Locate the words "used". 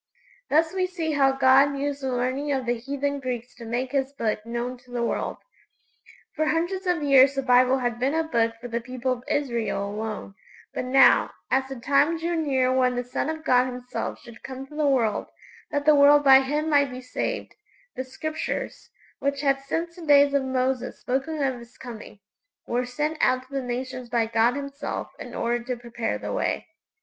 1.77-2.01